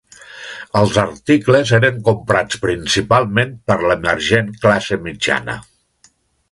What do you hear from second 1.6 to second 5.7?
eren comprats principalment per l'emergent classe mitjana.